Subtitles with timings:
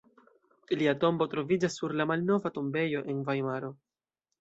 [0.79, 3.75] Lia tombo troviĝas sur la Malnova tombejo en Vajmaro.